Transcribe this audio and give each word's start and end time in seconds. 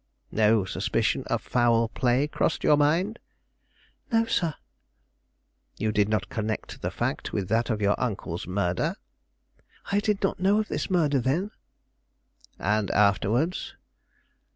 "No 0.31 0.65
suspicion 0.65 1.25
of 1.27 1.43
foul 1.43 1.87
play 1.87 2.27
crossed 2.27 2.63
your 2.63 2.75
mind?" 2.75 3.19
"No, 4.11 4.25
sir." 4.25 4.55
"You 5.77 5.91
did 5.91 6.09
not 6.09 6.27
connect 6.27 6.81
the 6.81 6.89
fact 6.89 7.33
with 7.33 7.49
that 7.49 7.69
of 7.69 7.83
your 7.83 7.93
uncle's 8.01 8.47
murder?" 8.47 8.95
"I 9.91 9.99
did 9.99 10.23
not 10.23 10.39
know 10.39 10.59
of 10.59 10.69
this 10.69 10.89
murder 10.89 11.19
then." 11.19 11.51
"And 12.57 12.89
afterwards?" 12.89 13.75